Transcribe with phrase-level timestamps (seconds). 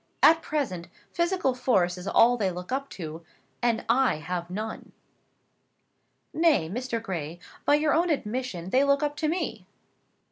[0.23, 3.23] At present physical force is all they look up to;
[3.61, 4.93] and I have none."
[6.33, 6.99] "Nay, Mr.
[6.99, 9.67] Gray, by your own admission, they look up to me."